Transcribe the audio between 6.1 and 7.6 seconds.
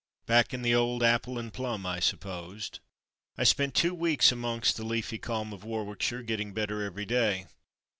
getting better every day.